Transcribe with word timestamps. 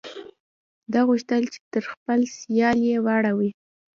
ده 0.91 0.99
غوښتل 1.07 1.43
چې 1.53 1.59
تر 1.73 1.83
خپل 1.91 2.19
سیال 2.37 2.77
یې 2.89 2.97
واړوي. 3.05 3.51